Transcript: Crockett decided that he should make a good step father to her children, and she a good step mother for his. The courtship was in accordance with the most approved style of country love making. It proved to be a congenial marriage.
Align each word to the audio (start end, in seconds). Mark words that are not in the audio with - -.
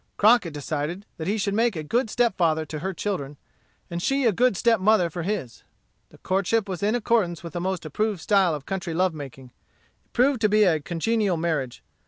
Crockett 0.17 0.51
decided 0.51 1.05
that 1.17 1.27
he 1.27 1.37
should 1.37 1.53
make 1.53 1.75
a 1.75 1.83
good 1.83 2.09
step 2.09 2.35
father 2.35 2.65
to 2.65 2.79
her 2.79 2.91
children, 2.91 3.37
and 3.87 4.01
she 4.01 4.25
a 4.25 4.31
good 4.31 4.57
step 4.57 4.79
mother 4.79 5.11
for 5.11 5.21
his. 5.21 5.61
The 6.09 6.17
courtship 6.17 6.67
was 6.67 6.81
in 6.81 6.95
accordance 6.95 7.43
with 7.43 7.53
the 7.53 7.61
most 7.61 7.85
approved 7.85 8.19
style 8.21 8.55
of 8.55 8.65
country 8.65 8.95
love 8.95 9.13
making. 9.13 9.51
It 10.03 10.11
proved 10.11 10.41
to 10.41 10.49
be 10.49 10.63
a 10.63 10.79
congenial 10.79 11.37
marriage. 11.37 11.83